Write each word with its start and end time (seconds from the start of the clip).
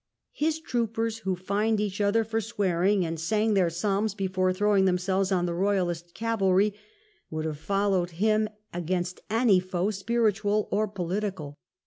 His 0.33 0.59
troopers, 0.59 1.19
who 1.19 1.35
fined 1.35 1.79
each 1.79 2.01
other 2.01 2.23
for 2.23 2.41
swearing, 2.41 3.05
and 3.05 3.19
sang 3.19 3.53
their 3.53 3.69
psalms 3.69 4.15
before 4.15 4.51
throwing 4.51 4.85
them 4.85 4.97
selves 4.97 5.31
on 5.31 5.45
the 5.45 5.53
Royalist 5.53 6.15
cavalry, 6.15 6.73
would 7.29 7.45
have 7.45 7.59
followed 7.59 8.09
him 8.09 8.45
SECOND 8.45 8.45
BATTLE 8.45 8.47
OF 8.47 8.73
NEWBURY. 8.73 8.73
5 8.73 8.73
I 8.73 8.77
against 8.79 9.19
any 9.29 9.59
foe, 9.59 9.91
spiritual 9.91 10.67
or 10.71 10.87
political. 10.87 11.59